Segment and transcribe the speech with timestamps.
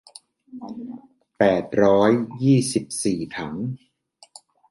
[1.37, 2.11] แปดร้อย
[2.43, 3.55] ยี่สิบสี่ถัง